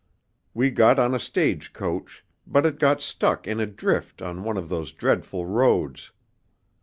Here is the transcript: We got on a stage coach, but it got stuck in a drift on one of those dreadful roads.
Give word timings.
We 0.55 0.71
got 0.71 0.97
on 0.97 1.13
a 1.13 1.19
stage 1.19 1.73
coach, 1.73 2.25
but 2.47 2.65
it 2.65 2.79
got 2.79 3.03
stuck 3.03 3.45
in 3.45 3.59
a 3.59 3.67
drift 3.67 4.19
on 4.19 4.43
one 4.43 4.57
of 4.57 4.67
those 4.67 4.93
dreadful 4.93 5.45
roads. 5.45 6.11